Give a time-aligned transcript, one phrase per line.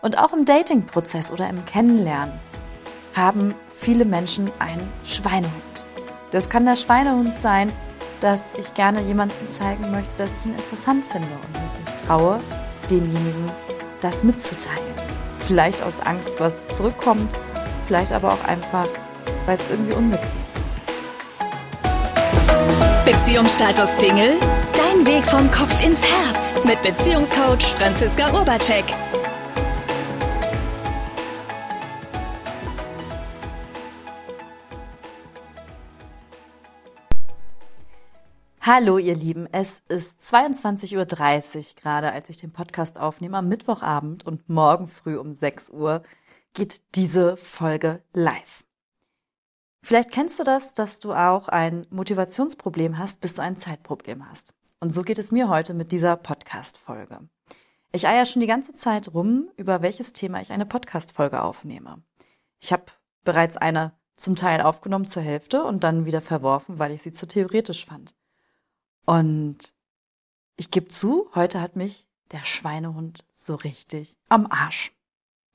[0.00, 2.32] Und auch im Dating-Prozess oder im Kennenlernen
[3.14, 5.52] haben viele Menschen einen Schweinehund.
[6.30, 7.72] Das kann der Schweinehund sein,
[8.20, 12.38] dass ich gerne jemandem zeigen möchte, dass ich ihn interessant finde und mich nicht traue,
[12.88, 13.50] demjenigen
[14.00, 14.78] das mitzuteilen.
[15.40, 17.30] Vielleicht aus Angst, was zurückkommt,
[17.86, 18.86] vielleicht aber auch einfach,
[19.46, 20.28] weil es irgendwie unbequem
[20.66, 20.84] ist.
[23.04, 24.34] Beziehungsstatus Single?
[24.76, 28.84] Dein Weg vom Kopf ins Herz mit Beziehungscoach Franziska Urbacek.
[38.70, 44.26] Hallo ihr Lieben, es ist 22.30 Uhr gerade, als ich den Podcast aufnehme am Mittwochabend
[44.26, 46.02] und morgen früh um 6 Uhr
[46.52, 48.66] geht diese Folge live.
[49.82, 54.52] Vielleicht kennst du das, dass du auch ein Motivationsproblem hast, bis du ein Zeitproblem hast.
[54.80, 57.20] Und so geht es mir heute mit dieser Podcast-Folge.
[57.92, 62.02] Ich eier schon die ganze Zeit rum, über welches Thema ich eine Podcast-Folge aufnehme.
[62.60, 62.84] Ich habe
[63.24, 67.26] bereits eine zum Teil aufgenommen zur Hälfte und dann wieder verworfen, weil ich sie zu
[67.26, 68.17] theoretisch fand.
[69.04, 69.74] Und
[70.56, 74.92] ich gebe zu, heute hat mich der Schweinehund so richtig am Arsch.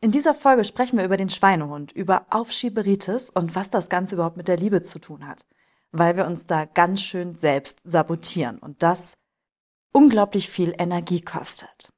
[0.01, 4.37] In dieser Folge sprechen wir über den Schweinehund, über Aufschieberitis und was das Ganze überhaupt
[4.37, 5.45] mit der Liebe zu tun hat,
[5.91, 9.13] weil wir uns da ganz schön selbst sabotieren und das
[9.93, 11.93] unglaublich viel Energie kostet.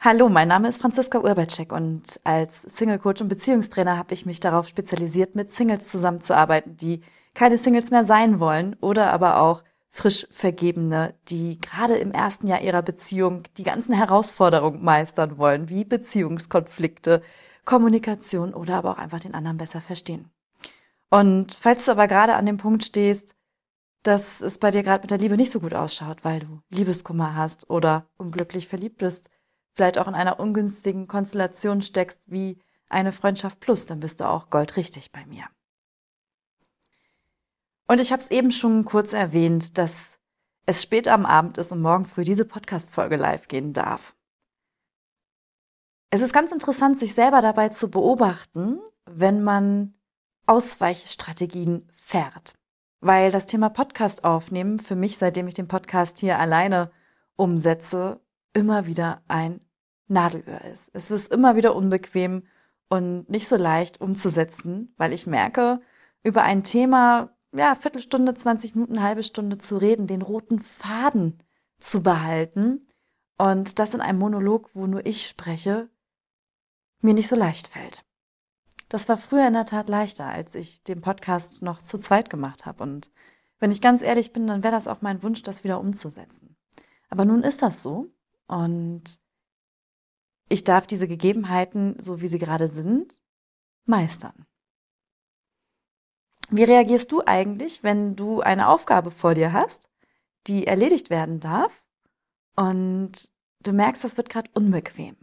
[0.00, 4.38] Hallo, mein Name ist Franziska Urbacek und als Single Coach und Beziehungstrainer habe ich mich
[4.38, 7.02] darauf spezialisiert, mit Singles zusammenzuarbeiten, die
[7.38, 12.62] keine Singles mehr sein wollen oder aber auch frisch Vergebene, die gerade im ersten Jahr
[12.62, 17.22] ihrer Beziehung die ganzen Herausforderungen meistern wollen, wie Beziehungskonflikte,
[17.64, 20.32] Kommunikation oder aber auch einfach den anderen besser verstehen.
[21.10, 23.36] Und falls du aber gerade an dem Punkt stehst,
[24.02, 27.36] dass es bei dir gerade mit der Liebe nicht so gut ausschaut, weil du Liebeskummer
[27.36, 29.30] hast oder unglücklich verliebt bist,
[29.74, 34.50] vielleicht auch in einer ungünstigen Konstellation steckst wie eine Freundschaft plus, dann bist du auch
[34.50, 35.44] goldrichtig bei mir.
[37.88, 40.18] Und ich habe es eben schon kurz erwähnt, dass
[40.66, 44.14] es spät am Abend ist und morgen früh diese Podcast-Folge live gehen darf.
[46.10, 49.94] Es ist ganz interessant, sich selber dabei zu beobachten, wenn man
[50.46, 52.58] Ausweichstrategien fährt.
[53.00, 56.90] Weil das Thema Podcast aufnehmen für mich, seitdem ich den Podcast hier alleine
[57.36, 58.20] umsetze,
[58.52, 59.60] immer wieder ein
[60.08, 60.90] Nadelöhr ist.
[60.92, 62.42] Es ist immer wieder unbequem
[62.88, 65.80] und nicht so leicht umzusetzen, weil ich merke,
[66.22, 71.42] über ein Thema ja, Viertelstunde, 20 Minuten, halbe Stunde zu reden, den roten Faden
[71.78, 72.86] zu behalten
[73.38, 75.88] und das in einem Monolog, wo nur ich spreche,
[77.00, 78.04] mir nicht so leicht fällt.
[78.88, 82.66] Das war früher in der Tat leichter, als ich den Podcast noch zu zweit gemacht
[82.66, 82.82] habe.
[82.82, 83.10] Und
[83.58, 86.56] wenn ich ganz ehrlich bin, dann wäre das auch mein Wunsch, das wieder umzusetzen.
[87.10, 88.10] Aber nun ist das so
[88.46, 89.20] und
[90.48, 93.20] ich darf diese Gegebenheiten, so wie sie gerade sind,
[93.84, 94.46] meistern.
[96.50, 99.88] Wie reagierst du eigentlich, wenn du eine Aufgabe vor dir hast,
[100.46, 101.84] die erledigt werden darf
[102.56, 105.16] und du merkst, das wird gerade unbequem?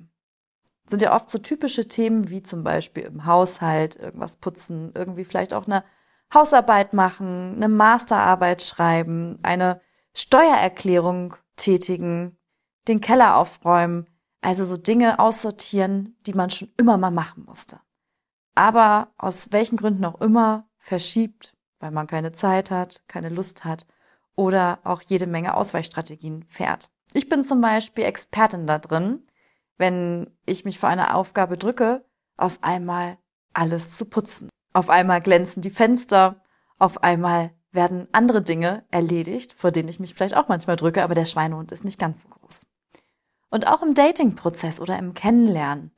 [0.87, 5.53] Sind ja oft so typische Themen wie zum Beispiel im Haushalt irgendwas putzen, irgendwie vielleicht
[5.53, 5.83] auch eine
[6.31, 9.81] Hausarbeit machen, eine Masterarbeit schreiben, eine
[10.13, 12.37] Steuererklärung tätigen,
[12.87, 14.07] den Keller aufräumen,
[14.41, 17.79] also so Dinge aussortieren, die man schon immer mal machen musste.
[18.53, 23.87] Aber aus welchen Gründen auch immer verschiebt, weil man keine Zeit hat, keine Lust hat
[24.35, 26.89] oder auch jede Menge Ausweichstrategien fährt.
[27.13, 29.23] Ich bin zum Beispiel Expertin da drin,
[29.77, 32.05] wenn ich mich vor eine Aufgabe drücke,
[32.37, 33.17] auf einmal
[33.53, 34.49] alles zu putzen.
[34.73, 36.41] Auf einmal glänzen die Fenster,
[36.77, 41.15] auf einmal werden andere Dinge erledigt, vor denen ich mich vielleicht auch manchmal drücke, aber
[41.15, 42.65] der Schweinehund ist nicht ganz so groß.
[43.49, 45.91] Und auch im Dating-Prozess oder im Kennenlernen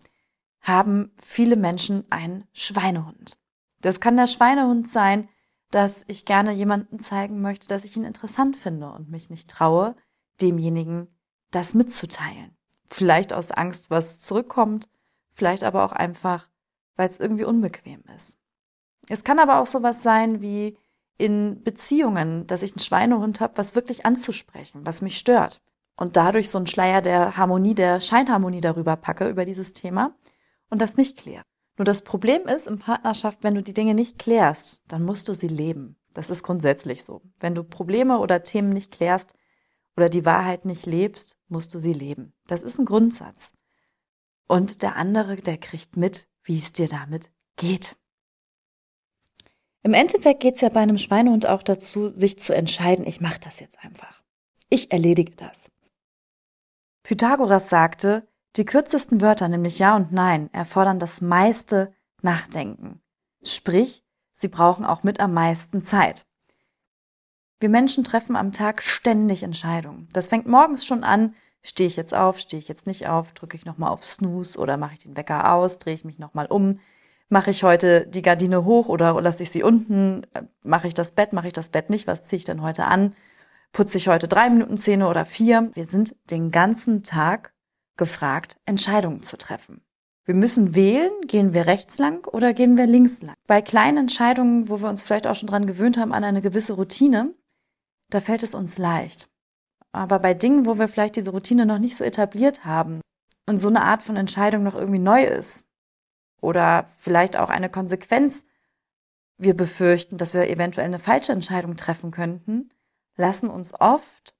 [0.61, 3.37] haben viele Menschen einen Schweinehund.
[3.81, 5.29] Das kann der Schweinehund sein,
[5.71, 9.95] dass ich gerne jemandem zeigen möchte, dass ich ihn interessant finde und mich nicht traue,
[10.41, 11.07] demjenigen
[11.51, 12.55] das mitzuteilen.
[12.87, 14.89] Vielleicht aus Angst, was zurückkommt,
[15.33, 16.49] vielleicht aber auch einfach,
[16.95, 18.37] weil es irgendwie unbequem ist.
[19.09, 20.77] Es kann aber auch sowas sein wie
[21.17, 25.61] in Beziehungen, dass ich einen Schweinehund habe, was wirklich anzusprechen, was mich stört.
[25.95, 30.15] Und dadurch so einen Schleier der Harmonie, der Scheinharmonie darüber packe, über dieses Thema
[30.69, 31.43] und das nicht kläre.
[31.77, 35.33] Nur das Problem ist in Partnerschaft, wenn du die Dinge nicht klärst, dann musst du
[35.33, 35.95] sie leben.
[36.13, 37.21] Das ist grundsätzlich so.
[37.39, 39.35] Wenn du Probleme oder Themen nicht klärst
[39.95, 42.33] oder die Wahrheit nicht lebst, musst du sie leben.
[42.47, 43.53] Das ist ein Grundsatz.
[44.47, 47.95] Und der andere, der kriegt mit, wie es dir damit geht.
[49.83, 53.39] Im Endeffekt geht es ja bei einem Schweinehund auch dazu, sich zu entscheiden, ich mache
[53.39, 54.23] das jetzt einfach.
[54.69, 55.69] Ich erledige das.
[57.03, 58.27] Pythagoras sagte,
[58.57, 61.93] Die kürzesten Wörter, nämlich Ja und Nein, erfordern das meiste
[62.23, 62.99] Nachdenken.
[63.43, 66.25] Sprich, sie brauchen auch mit am meisten Zeit.
[67.59, 70.09] Wir Menschen treffen am Tag ständig Entscheidungen.
[70.11, 71.35] Das fängt morgens schon an.
[71.61, 74.77] Stehe ich jetzt auf, stehe ich jetzt nicht auf, drücke ich nochmal auf Snooze oder
[74.77, 76.79] mache ich den Wecker aus, drehe ich mich nochmal um,
[77.29, 80.25] mache ich heute die Gardine hoch oder lasse ich sie unten,
[80.63, 83.15] mache ich das Bett, mache ich das Bett nicht, was ziehe ich denn heute an,
[83.71, 85.71] putze ich heute drei Minuten Zähne oder vier.
[85.73, 87.53] Wir sind den ganzen Tag
[87.97, 89.81] gefragt, Entscheidungen zu treffen.
[90.25, 93.35] Wir müssen wählen, gehen wir rechts lang oder gehen wir links lang.
[93.47, 96.73] Bei kleinen Entscheidungen, wo wir uns vielleicht auch schon dran gewöhnt haben an eine gewisse
[96.73, 97.33] Routine,
[98.09, 99.29] da fällt es uns leicht.
[99.93, 103.01] Aber bei Dingen, wo wir vielleicht diese Routine noch nicht so etabliert haben
[103.45, 105.65] und so eine Art von Entscheidung noch irgendwie neu ist
[106.41, 108.43] oder vielleicht auch eine Konsequenz
[109.37, 112.69] wir befürchten, dass wir eventuell eine falsche Entscheidung treffen könnten,
[113.15, 114.35] lassen uns oft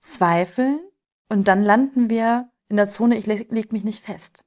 [0.00, 0.80] zweifeln
[1.28, 4.44] und dann landen wir in der Zone, ich leg, leg mich nicht fest.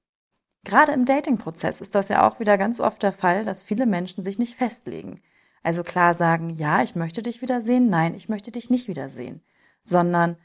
[0.65, 4.21] Gerade im Dating-Prozess ist das ja auch wieder ganz oft der Fall, dass viele Menschen
[4.21, 5.21] sich nicht festlegen.
[5.63, 9.41] Also klar sagen, ja, ich möchte dich wiedersehen, nein, ich möchte dich nicht wiedersehen,
[9.81, 10.35] sondern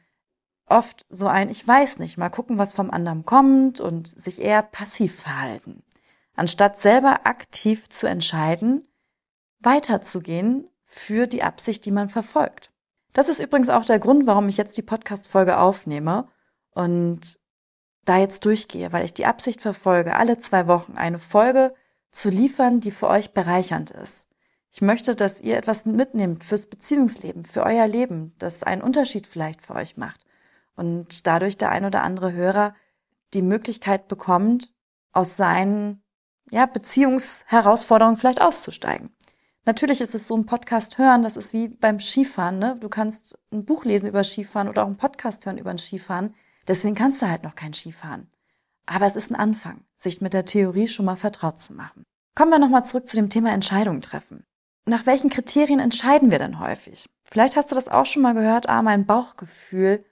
[0.66, 4.62] oft so ein, ich weiß nicht, mal gucken, was vom anderen kommt und sich eher
[4.62, 5.82] passiv verhalten.
[6.36, 8.86] Anstatt selber aktiv zu entscheiden,
[9.58, 12.70] weiterzugehen für die Absicht, die man verfolgt.
[13.12, 16.28] Das ist übrigens auch der Grund, warum ich jetzt die Podcast-Folge aufnehme
[16.70, 17.41] und
[18.04, 21.74] da jetzt durchgehe, weil ich die Absicht verfolge, alle zwei Wochen eine Folge
[22.10, 24.26] zu liefern, die für euch bereichernd ist.
[24.70, 29.62] Ich möchte, dass ihr etwas mitnehmt fürs Beziehungsleben, für euer Leben, das einen Unterschied vielleicht
[29.62, 30.24] für euch macht
[30.76, 32.74] und dadurch der ein oder andere Hörer
[33.34, 34.72] die Möglichkeit bekommt,
[35.12, 36.02] aus seinen
[36.50, 39.10] ja, Beziehungsherausforderungen vielleicht auszusteigen.
[39.64, 42.58] Natürlich ist es so ein Podcast hören, das ist wie beim Skifahren.
[42.58, 42.76] Ne?
[42.80, 46.34] Du kannst ein Buch lesen über Skifahren oder auch einen Podcast hören über ein Skifahren.
[46.68, 48.30] Deswegen kannst du halt noch kein Skifahren.
[48.86, 52.04] Aber es ist ein Anfang, sich mit der Theorie schon mal vertraut zu machen.
[52.34, 54.44] Kommen wir nochmal zurück zu dem Thema Entscheidungen treffen.
[54.86, 57.08] Nach welchen Kriterien entscheiden wir denn häufig?
[57.24, 60.04] Vielleicht hast du das auch schon mal gehört, ah, mein Bauchgefühl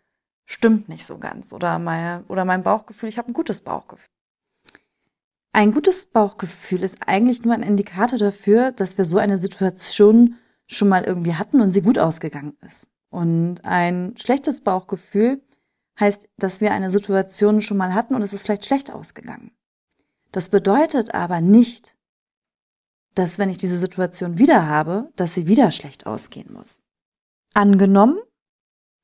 [0.46, 4.08] stimmt nicht so ganz oder mein, oder mein Bauchgefühl, ich habe ein gutes Bauchgefühl.
[5.52, 10.36] Ein gutes Bauchgefühl ist eigentlich nur ein Indikator dafür, dass wir so eine Situation
[10.66, 12.86] schon mal irgendwie hatten und sie gut ausgegangen ist.
[13.10, 15.42] Und ein schlechtes Bauchgefühl
[16.00, 19.52] heißt, dass wir eine Situation schon mal hatten und es ist vielleicht schlecht ausgegangen.
[20.32, 21.96] Das bedeutet aber nicht,
[23.14, 26.80] dass wenn ich diese Situation wieder habe, dass sie wieder schlecht ausgehen muss.
[27.54, 28.18] Angenommen,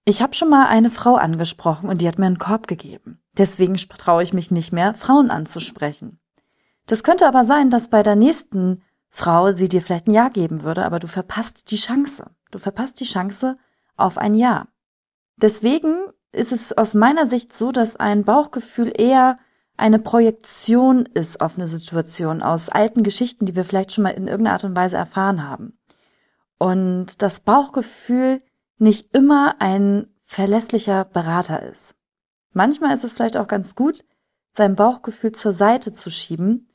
[0.04, 3.20] ich habe schon mal eine Frau angesprochen und die hat mir einen Korb gegeben.
[3.36, 6.20] Deswegen traue ich mich nicht mehr, Frauen anzusprechen.
[6.86, 10.62] Das könnte aber sein, dass bei der nächsten Frau sie dir vielleicht ein Ja geben
[10.62, 12.30] würde, aber du verpasst die Chance.
[12.52, 13.58] Du verpasst die Chance
[13.96, 14.68] auf ein Ja.
[15.36, 15.96] Deswegen
[16.32, 19.38] ist es aus meiner Sicht so, dass ein Bauchgefühl eher
[19.76, 24.26] eine Projektion ist auf eine Situation aus alten Geschichten, die wir vielleicht schon mal in
[24.26, 25.78] irgendeiner Art und Weise erfahren haben.
[26.58, 28.42] Und das Bauchgefühl
[28.78, 31.94] nicht immer ein verlässlicher Berater ist.
[32.52, 34.04] Manchmal ist es vielleicht auch ganz gut,
[34.52, 36.70] sein Bauchgefühl zur Seite zu schieben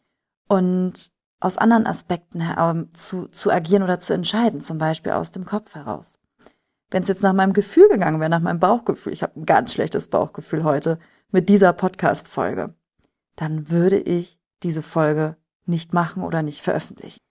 [0.48, 2.44] und aus anderen Aspekten
[2.94, 6.19] zu, zu agieren oder zu entscheiden, zum Beispiel aus dem Kopf heraus.
[6.91, 9.73] Wenn es jetzt nach meinem Gefühl gegangen wäre, nach meinem Bauchgefühl, ich habe ein ganz
[9.73, 10.99] schlechtes Bauchgefühl heute
[11.31, 12.75] mit dieser Podcast-Folge,
[13.38, 17.21] dann würde ich diese Folge nicht machen oder nicht veröffentlichen.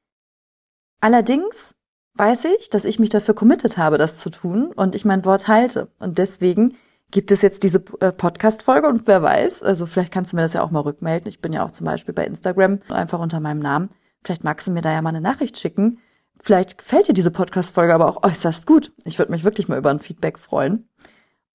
[1.01, 1.75] Allerdings
[2.15, 5.47] weiß ich, dass ich mich dafür committed habe, das zu tun und ich mein Wort
[5.47, 5.89] halte.
[5.99, 6.77] Und deswegen
[7.11, 10.55] gibt es jetzt diese äh, Podcast-Folge und wer weiß, also vielleicht kannst du mir das
[10.55, 11.29] ja auch mal rückmelden.
[11.29, 13.91] Ich bin ja auch zum Beispiel bei Instagram einfach unter meinem Namen.
[14.25, 15.99] Vielleicht magst du mir da ja mal eine Nachricht schicken.
[16.43, 18.93] Vielleicht gefällt dir diese Podcast-Folge aber auch äußerst gut.
[19.05, 20.89] Ich würde mich wirklich mal über ein Feedback freuen.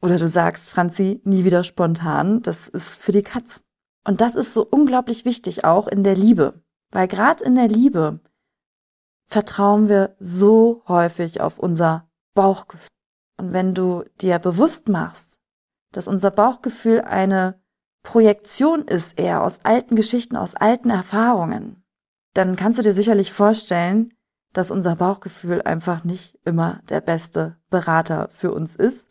[0.02, 2.44] Oder du sagst, Franzi, nie wieder spontan.
[2.44, 3.64] Das ist für die Katz.
[4.08, 6.62] Und das ist so unglaublich wichtig auch in der Liebe.
[6.92, 8.20] Weil gerade in der Liebe
[9.28, 12.90] vertrauen wir so häufig auf unser Bauchgefühl.
[13.38, 15.40] Und wenn du dir bewusst machst,
[15.92, 17.60] dass unser Bauchgefühl eine
[18.04, 21.84] Projektion ist eher aus alten Geschichten, aus alten Erfahrungen,
[22.34, 24.14] dann kannst du dir sicherlich vorstellen,
[24.56, 29.10] dass unser Bauchgefühl einfach nicht immer der beste Berater für uns ist,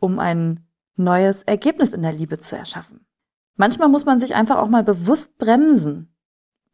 [0.00, 0.66] um ein
[0.96, 3.06] neues Ergebnis in der Liebe zu erschaffen.
[3.54, 6.12] Manchmal muss man sich einfach auch mal bewusst bremsen,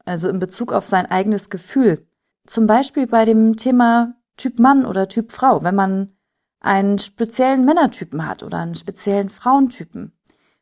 [0.06, 2.06] also in Bezug auf sein eigenes Gefühl.
[2.46, 6.16] Zum Beispiel bei dem Thema Typ Mann oder Typ Frau, wenn man
[6.60, 10.16] einen speziellen Männertypen hat oder einen speziellen Frauentypen,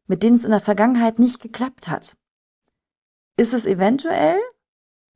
[0.08, 2.16] mit denen es in der Vergangenheit nicht geklappt hat,
[3.36, 4.38] ist es eventuell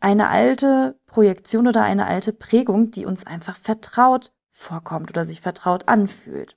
[0.00, 5.88] eine alte Projektion oder eine alte Prägung, die uns einfach vertraut vorkommt oder sich vertraut
[5.88, 6.56] anfühlt.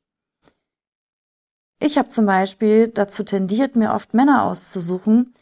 [1.80, 5.34] Ich habe zum Beispiel dazu tendiert, mir oft Männer auszusuchen,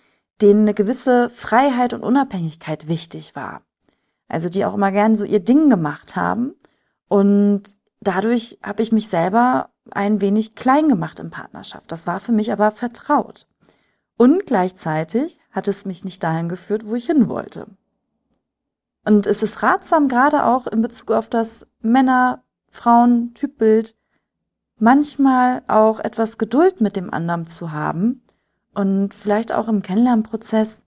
[0.41, 3.63] denen eine gewisse Freiheit und Unabhängigkeit wichtig war.
[4.29, 6.53] Also die auch immer gern so ihr Ding gemacht haben.
[7.09, 7.63] Und
[7.99, 11.91] dadurch habe ich mich selber ein wenig klein gemacht in Partnerschaft.
[11.91, 13.47] Das war für mich aber vertraut.
[14.17, 17.67] Und gleichzeitig hat es mich nicht dahin geführt, wo ich hin wollte.
[19.05, 23.95] Und es ist ratsam, gerade auch in Bezug auf das Männer-Frauen-Typbild,
[24.77, 28.21] manchmal auch etwas Geduld mit dem anderen zu haben
[28.73, 30.83] und vielleicht auch im Kennenlernprozess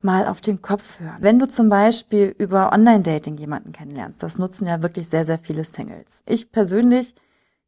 [0.00, 1.16] mal auf den Kopf hören.
[1.20, 5.64] Wenn du zum Beispiel über Online-Dating jemanden kennenlernst, das nutzen ja wirklich sehr, sehr viele
[5.64, 6.22] Singles.
[6.26, 7.14] Ich persönlich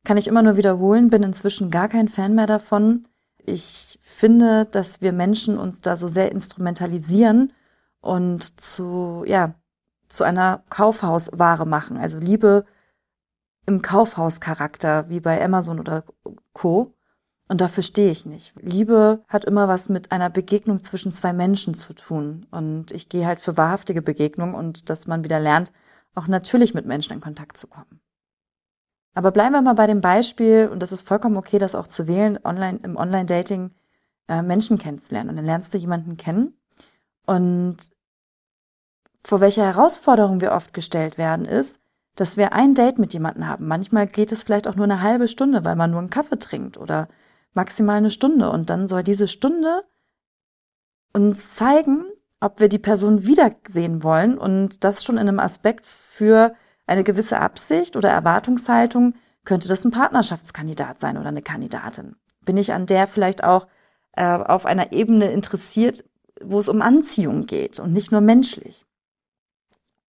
[0.04, 3.06] kann ich immer nur wiederholen, bin inzwischen gar kein Fan mehr davon.
[3.44, 7.52] Ich finde, dass wir Menschen uns da so sehr instrumentalisieren
[8.00, 9.54] und zu, ja,
[10.08, 11.96] zu einer Kaufhausware machen.
[11.96, 12.64] Also Liebe
[13.66, 16.04] im Kaufhauscharakter, wie bei Amazon oder
[16.52, 16.94] Co.
[17.48, 18.54] Und dafür stehe ich nicht.
[18.60, 22.46] Liebe hat immer was mit einer Begegnung zwischen zwei Menschen zu tun.
[22.50, 25.72] Und ich gehe halt für wahrhaftige Begegnungen und dass man wieder lernt,
[26.14, 28.00] auch natürlich mit Menschen in Kontakt zu kommen.
[29.14, 32.06] Aber bleiben wir mal bei dem Beispiel, und das ist vollkommen okay, das auch zu
[32.06, 33.72] wählen, online, im Online-Dating
[34.28, 35.30] äh, Menschen kennenzulernen.
[35.30, 36.54] Und dann lernst du jemanden kennen.
[37.28, 37.90] Und
[39.22, 41.78] vor welcher Herausforderung wir oft gestellt werden, ist,
[42.14, 43.68] dass wir ein Date mit jemandem haben.
[43.68, 46.78] Manchmal geht es vielleicht auch nur eine halbe Stunde, weil man nur einen Kaffee trinkt
[46.78, 47.06] oder
[47.52, 48.50] maximal eine Stunde.
[48.50, 49.84] Und dann soll diese Stunde
[51.12, 52.06] uns zeigen,
[52.40, 56.54] ob wir die Person wiedersehen wollen und das schon in einem Aspekt für
[56.86, 62.16] eine gewisse Absicht oder Erwartungshaltung, könnte das ein Partnerschaftskandidat sein oder eine Kandidatin.
[62.40, 63.66] Bin ich an der vielleicht auch
[64.12, 66.04] äh, auf einer Ebene interessiert,
[66.42, 68.86] wo es um Anziehung geht und nicht nur menschlich.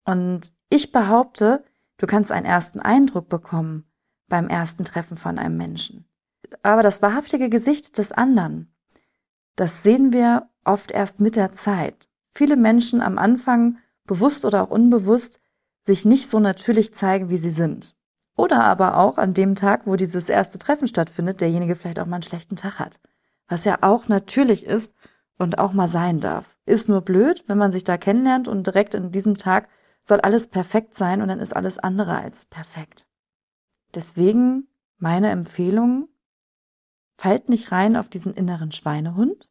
[0.06, 1.64] Und ich behaupte,
[1.98, 3.86] du kannst einen ersten Eindruck bekommen
[4.28, 6.06] beim ersten Treffen von einem Menschen.
[6.64, 8.74] Aber das wahrhaftige Gesicht des anderen,
[9.56, 12.08] das sehen wir oft erst mit der Zeit.
[12.32, 15.40] Viele Menschen am Anfang, bewusst oder auch unbewusst,
[15.82, 17.96] sich nicht so natürlich zeigen, wie sie sind.
[18.36, 22.18] Oder aber auch an dem Tag, wo dieses erste Treffen stattfindet, derjenige vielleicht auch mal
[22.18, 23.00] einen schlechten Tag hat.
[23.48, 24.94] Was ja auch natürlich ist
[25.38, 26.58] und auch mal sein darf.
[26.66, 29.70] Ist nur blöd, wenn man sich da kennenlernt und direkt in diesem Tag
[30.04, 33.06] soll alles perfekt sein und dann ist alles andere als perfekt.
[33.94, 34.68] Deswegen
[34.98, 36.10] meine Empfehlung,
[37.18, 39.50] fallt nicht rein auf diesen inneren Schweinehund,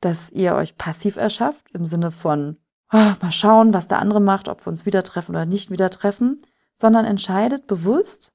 [0.00, 2.56] dass ihr euch passiv erschafft im Sinne von,
[2.92, 5.90] oh, mal schauen, was der andere macht, ob wir uns wieder treffen oder nicht wieder
[5.90, 6.40] treffen,
[6.74, 8.32] sondern entscheidet bewusst,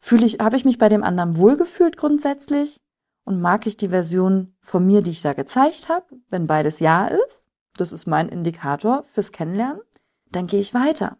[0.00, 2.82] fühle ich, habe ich mich bei dem anderen wohlgefühlt grundsätzlich
[3.24, 7.06] und mag ich die Version von mir, die ich da gezeigt habe, wenn beides ja
[7.06, 7.46] ist,
[7.76, 9.82] das ist mein Indikator fürs Kennenlernen,
[10.30, 11.16] dann gehe ich weiter.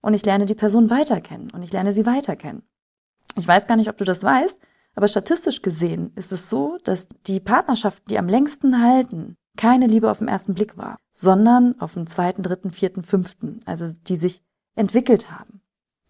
[0.00, 2.62] Und ich lerne die Person weiter kennen und ich lerne sie weiter kennen.
[3.36, 4.58] Ich weiß gar nicht, ob du das weißt,
[4.94, 10.10] aber statistisch gesehen ist es so, dass die Partnerschaften, die am längsten halten, keine Liebe
[10.10, 14.42] auf den ersten Blick war, sondern auf den zweiten, dritten, vierten, fünften, also die sich
[14.74, 15.60] entwickelt haben.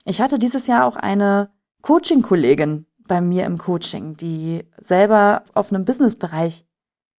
[0.05, 1.51] Ich hatte dieses Jahr auch eine
[1.83, 6.65] Coaching-Kollegin bei mir im Coaching, die selber auf einem Businessbereich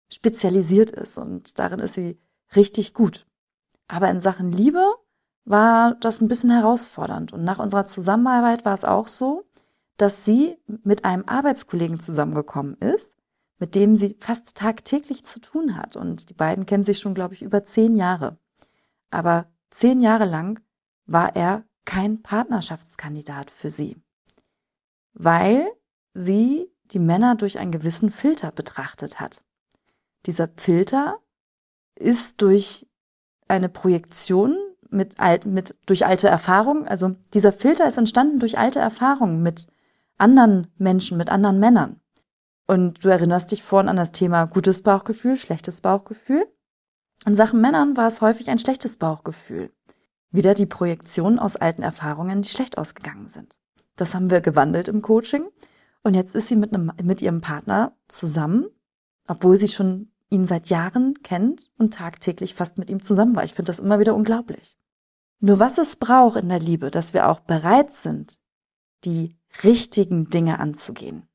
[0.07, 2.17] spezialisiert ist und darin ist sie
[2.55, 3.27] richtig gut.
[3.89, 4.85] Aber in Sachen Liebe
[5.43, 9.43] war das ein bisschen herausfordernd und nach unserer Zusammenarbeit war es auch so,
[9.97, 13.13] dass sie mit einem Arbeitskollegen zusammengekommen ist,
[13.59, 15.97] mit dem sie fast tagtäglich zu tun hat.
[15.97, 18.37] Und die beiden kennen sich schon, glaube ich, über zehn Jahre.
[19.09, 20.61] Aber zehn Jahre lang
[21.05, 23.97] war er kein Partnerschaftskandidat für sie,
[25.11, 25.69] weil
[26.13, 29.43] sie die Männer durch einen gewissen Filter betrachtet hat.
[30.25, 31.19] Dieser Filter
[31.95, 32.87] ist durch
[33.47, 34.57] eine Projektion
[34.89, 39.67] mit, alt, mit durch alte Erfahrungen, also dieser Filter ist entstanden durch alte Erfahrungen mit
[40.17, 42.01] anderen Menschen, mit anderen Männern.
[42.67, 46.45] Und du erinnerst dich vorhin an das Thema gutes Bauchgefühl, schlechtes Bauchgefühl.
[47.25, 49.71] In Sachen Männern war es häufig ein schlechtes Bauchgefühl.
[50.31, 53.59] Wieder die Projektion aus alten Erfahrungen, die schlecht ausgegangen sind.
[53.97, 55.43] Das haben wir gewandelt im Coaching.
[56.03, 58.67] Und jetzt ist sie mit, einem, mit ihrem Partner zusammen,
[59.27, 63.43] obwohl sie schon ihn seit Jahren kennt und tagtäglich fast mit ihm zusammen war.
[63.43, 64.77] Ich finde das immer wieder unglaublich.
[65.39, 68.39] Nur was es braucht in der Liebe, dass wir auch bereit sind,
[69.03, 71.27] die richtigen Dinge anzugehen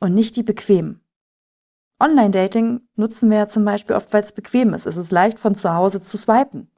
[0.00, 1.00] und nicht die bequemen.
[2.00, 4.86] Online-Dating nutzen wir ja zum Beispiel oft, weil es bequem ist.
[4.86, 6.70] Es ist leicht von zu Hause zu swipen.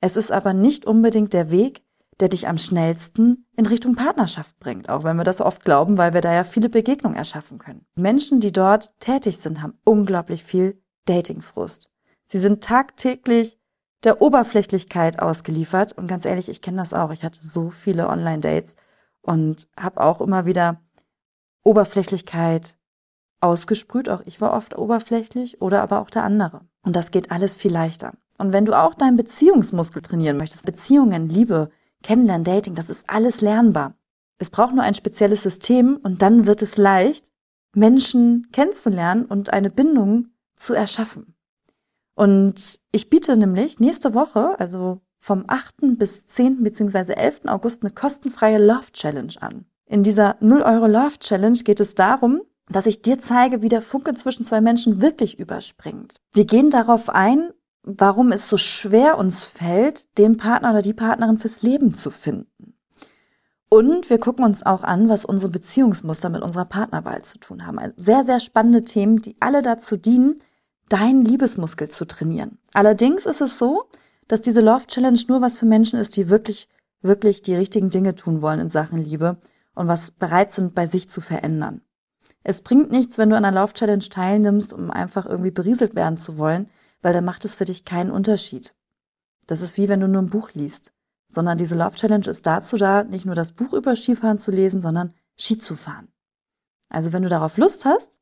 [0.00, 1.84] Es ist aber nicht unbedingt der Weg,
[2.20, 6.14] der dich am schnellsten in Richtung Partnerschaft bringt, auch wenn wir das oft glauben, weil
[6.14, 7.86] wir da ja viele Begegnungen erschaffen können.
[7.94, 11.90] Menschen, die dort tätig sind, haben unglaublich viel Datingfrust.
[12.26, 13.58] Sie sind tagtäglich
[14.04, 17.10] der Oberflächlichkeit ausgeliefert und ganz ehrlich, ich kenne das auch.
[17.10, 18.76] Ich hatte so viele Online-Dates
[19.20, 20.80] und habe auch immer wieder
[21.62, 22.76] Oberflächlichkeit
[23.40, 24.08] ausgesprüht.
[24.08, 26.62] Auch ich war oft oberflächlich oder aber auch der andere.
[26.82, 28.14] Und das geht alles viel leichter.
[28.38, 31.70] Und wenn du auch deinen Beziehungsmuskel trainieren möchtest, Beziehungen, Liebe,
[32.02, 33.94] Kennenlernen, Dating, das ist alles lernbar.
[34.38, 37.30] Es braucht nur ein spezielles System und dann wird es leicht,
[37.74, 41.34] Menschen kennenzulernen und eine Bindung zu erschaffen.
[42.14, 45.98] Und ich biete nämlich nächste Woche, also vom 8.
[45.98, 46.62] bis 10.
[46.62, 47.12] bzw.
[47.12, 47.42] 11.
[47.46, 49.64] August eine kostenfreie Love Challenge an.
[49.86, 53.82] In dieser 0 Euro Love Challenge geht es darum, dass ich dir zeige, wie der
[53.82, 56.16] Funke zwischen zwei Menschen wirklich überspringt.
[56.32, 57.50] Wir gehen darauf ein,
[57.82, 62.74] warum es so schwer uns fällt, den Partner oder die Partnerin fürs Leben zu finden.
[63.68, 67.78] Und wir gucken uns auch an, was unsere Beziehungsmuster mit unserer Partnerwahl zu tun haben.
[67.78, 70.36] Also sehr, sehr spannende Themen, die alle dazu dienen,
[70.90, 72.58] deinen Liebesmuskel zu trainieren.
[72.74, 73.84] Allerdings ist es so,
[74.28, 76.68] dass diese Love Challenge nur was für Menschen ist, die wirklich,
[77.00, 79.38] wirklich die richtigen Dinge tun wollen in Sachen Liebe
[79.74, 81.80] und was bereit sind, bei sich zu verändern.
[82.44, 86.18] Es bringt nichts, wenn du an einer Love Challenge teilnimmst, um einfach irgendwie berieselt werden
[86.18, 86.68] zu wollen,
[87.02, 88.74] weil dann macht es für dich keinen Unterschied.
[89.46, 90.92] Das ist wie wenn du nur ein Buch liest
[91.32, 94.82] sondern diese Love Challenge ist dazu da, nicht nur das Buch über Skifahren zu lesen,
[94.82, 96.08] sondern Ski zu fahren.
[96.90, 98.20] Also wenn du darauf Lust hast,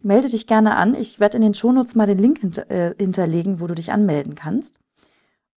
[0.00, 0.94] melde dich gerne an.
[0.94, 4.36] Ich werde in den Shownotes mal den Link hinter, äh, hinterlegen, wo du dich anmelden
[4.36, 4.78] kannst.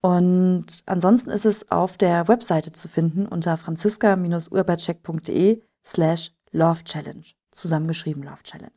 [0.00, 7.24] Und ansonsten ist es auf der Webseite zu finden unter franziska-urbercheck.de slash Love Challenge.
[7.52, 8.72] Zusammengeschrieben Love Challenge.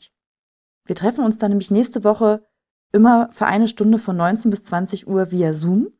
[0.86, 2.46] Wir treffen uns dann nämlich nächste Woche
[2.92, 5.92] immer für eine Stunde von 19 bis 20 Uhr via Zoom.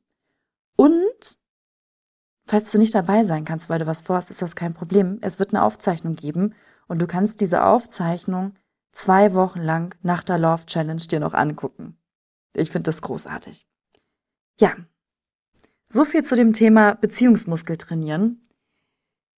[0.76, 1.40] Und
[2.50, 5.20] Falls du nicht dabei sein kannst, weil du was vorhast, ist das kein Problem.
[5.22, 6.56] Es wird eine Aufzeichnung geben
[6.88, 8.56] und du kannst diese Aufzeichnung
[8.92, 11.96] zwei Wochen lang nach der Love Challenge dir noch angucken.
[12.56, 13.68] Ich finde das großartig.
[14.60, 14.74] Ja,
[15.88, 18.42] so viel zu dem Thema Beziehungsmuskel trainieren.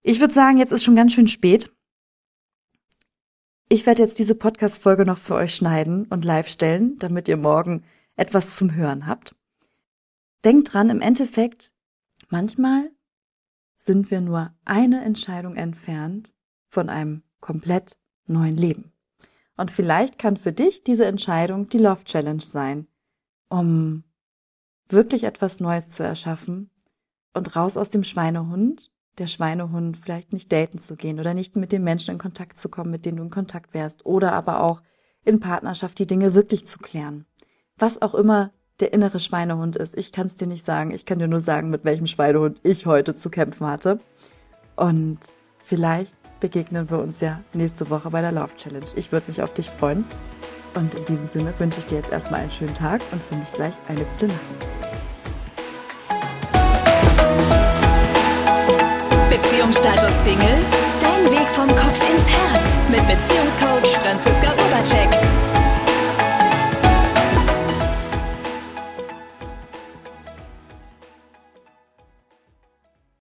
[0.04, 1.70] Ich würde sagen, jetzt ist schon ganz schön spät.
[3.72, 7.86] Ich werde jetzt diese Podcast-Folge noch für euch schneiden und live stellen, damit ihr morgen
[8.18, 9.34] etwas zum Hören habt.
[10.44, 11.72] Denkt dran, im Endeffekt,
[12.28, 12.92] manchmal
[13.78, 16.36] sind wir nur eine Entscheidung entfernt
[16.68, 18.92] von einem komplett neuen Leben.
[19.56, 22.90] Und vielleicht kann für dich diese Entscheidung die Love Challenge sein,
[23.48, 24.04] um
[24.90, 26.72] wirklich etwas Neues zu erschaffen
[27.34, 31.72] und raus aus dem Schweinehund, der Schweinehund vielleicht nicht daten zu gehen oder nicht mit
[31.72, 34.82] den Menschen in Kontakt zu kommen, mit denen du in Kontakt wärst oder aber auch
[35.24, 37.26] in Partnerschaft die Dinge wirklich zu klären.
[37.78, 39.96] Was auch immer der innere Schweinehund ist.
[39.96, 40.92] Ich kann es dir nicht sagen.
[40.92, 44.00] Ich kann dir nur sagen, mit welchem Schweinehund ich heute zu kämpfen hatte.
[44.76, 45.20] Und
[45.64, 48.88] vielleicht begegnen wir uns ja nächste Woche bei der Love Challenge.
[48.96, 50.04] Ich würde mich auf dich freuen.
[50.74, 53.52] Und in diesem Sinne wünsche ich dir jetzt erstmal einen schönen Tag und für mich
[53.54, 54.91] gleich eine gute Nacht.
[59.72, 60.58] Beziehungsstatus Single?
[61.00, 65.51] Dein Weg vom Kopf ins Herz mit Beziehungscoach Franziska Obercheck.